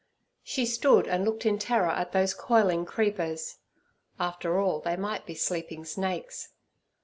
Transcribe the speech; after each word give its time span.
She 0.41 0.65
stood 0.65 1.07
and 1.07 1.23
looked 1.23 1.45
in 1.45 1.59
terror 1.59 1.91
at 1.91 2.11
those 2.11 2.33
coiling 2.33 2.85
creepers; 2.87 3.57
after 4.19 4.57
all, 4.59 4.79
they 4.79 4.95
might 4.97 5.27
be 5.27 5.35
sleeping 5.35 5.85
snakes. 5.85 6.49